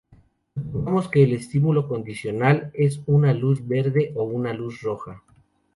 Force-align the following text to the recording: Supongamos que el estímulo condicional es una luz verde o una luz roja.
Supongamos 0.55 1.07
que 1.09 1.21
el 1.21 1.33
estímulo 1.33 1.87
condicional 1.87 2.71
es 2.73 3.03
una 3.05 3.35
luz 3.35 3.67
verde 3.67 4.11
o 4.15 4.23
una 4.23 4.51
luz 4.51 4.81
roja. 4.81 5.21